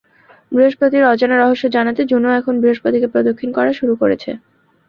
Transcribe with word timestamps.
বৃহস্পতির 0.51 1.03
অজানা 1.03 1.35
রহস্য 1.37 1.65
জানাতে 1.75 2.01
জুনো 2.05 2.29
এখন 2.39 2.53
বৃহস্পতিকে 2.61 3.07
প্রদক্ষিণ 3.07 3.49
করা 3.57 3.71
শুরু 3.79 3.93
করেছে। 4.01 4.29